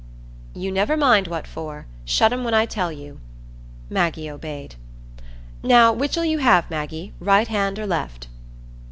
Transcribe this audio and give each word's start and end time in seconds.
"You 0.55 0.71
never 0.71 0.97
mind 0.97 1.27
what 1.27 1.45
for. 1.45 1.85
Shut 2.05 2.33
'em 2.33 2.43
when 2.43 2.55
I 2.55 2.65
tell 2.65 2.91
you." 2.91 3.19
Maggie 3.87 4.31
obeyed. 4.31 4.73
"Now, 5.61 5.93
which'll 5.93 6.25
you 6.25 6.39
have, 6.39 6.71
Maggie,—right 6.71 7.49
hand 7.49 7.77
or 7.77 7.85
left?" 7.85 8.27